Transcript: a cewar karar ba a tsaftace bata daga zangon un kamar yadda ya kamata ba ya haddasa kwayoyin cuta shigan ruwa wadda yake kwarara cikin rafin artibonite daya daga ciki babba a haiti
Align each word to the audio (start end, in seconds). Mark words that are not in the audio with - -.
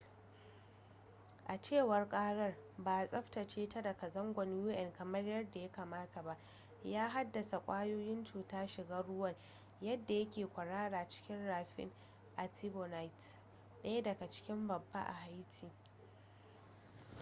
a 1.47 1.57
cewar 1.59 2.07
karar 2.09 2.55
ba 2.77 2.97
a 2.99 3.07
tsaftace 3.07 3.61
bata 3.65 3.81
daga 3.81 4.09
zangon 4.09 4.49
un 4.67 4.93
kamar 4.93 5.25
yadda 5.25 5.59
ya 5.61 5.71
kamata 5.71 6.21
ba 6.23 6.37
ya 6.83 7.09
haddasa 7.09 7.59
kwayoyin 7.59 8.23
cuta 8.23 8.67
shigan 8.67 9.03
ruwa 9.07 9.35
wadda 9.81 10.13
yake 10.15 10.45
kwarara 10.47 11.07
cikin 11.07 11.45
rafin 11.47 11.91
artibonite 12.35 13.37
daya 13.83 14.01
daga 14.01 14.29
ciki 14.29 14.53
babba 14.67 15.03
a 15.07 15.13
haiti 15.13 15.71